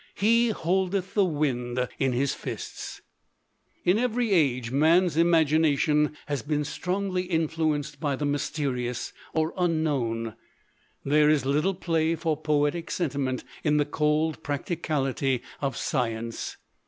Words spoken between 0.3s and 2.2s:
holdeth the wind in